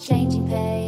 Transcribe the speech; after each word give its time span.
changing 0.00 0.48
pace. 0.48 0.79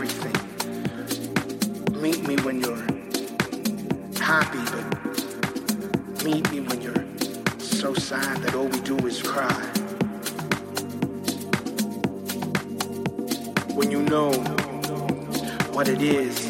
Everything. 0.00 0.38
Meet 2.00 2.22
me 2.28 2.36
when 2.44 2.60
you're 2.60 2.86
happy, 4.22 4.62
but 4.70 6.24
meet 6.24 6.48
me 6.52 6.60
when 6.60 6.80
you're 6.80 7.04
so 7.58 7.94
sad 7.94 8.36
that 8.42 8.54
all 8.54 8.68
we 8.68 8.80
do 8.82 8.96
is 9.08 9.20
cry. 9.20 9.60
When 13.74 13.90
you 13.90 14.02
know 14.02 14.30
what 15.72 15.88
it 15.88 16.00
is 16.00 16.47